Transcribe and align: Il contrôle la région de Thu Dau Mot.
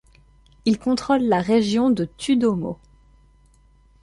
Il 0.65 0.79
contrôle 0.79 1.21
la 1.21 1.41
région 1.41 1.91
de 1.91 2.05
Thu 2.05 2.35
Dau 2.35 2.55
Mot. 2.55 2.79